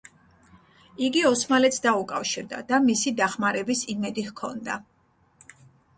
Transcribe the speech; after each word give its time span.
იგი 1.07 1.21
ოსმალეთს 1.31 1.83
დაუკავშირდა 1.83 2.63
და 2.71 2.81
მისი 2.87 3.15
დახმარების 3.21 3.87
იმედი 3.95 4.29
ჰქონდა. 4.31 4.83